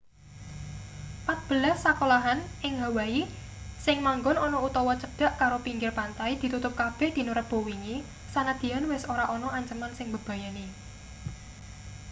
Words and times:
patbelas 1.27 1.77
sekolahan 1.85 2.39
ning 2.61 2.73
hawaii 2.83 3.23
sing 3.85 3.97
manggon 4.07 4.37
ana 4.45 4.57
utawa 4.67 4.93
cedhak 5.01 5.33
karo 5.41 5.57
pinggir 5.65 5.91
pantai 5.99 6.31
ditutup 6.41 6.73
kabeh 6.81 7.09
dina 7.15 7.31
rebo 7.39 7.57
wingi 7.67 7.97
sanadyan 8.33 8.83
wis 8.93 9.03
ora 9.13 9.25
ana 9.35 9.49
anceman 9.59 9.91
sing 9.97 10.05
mbebayani 10.09 10.65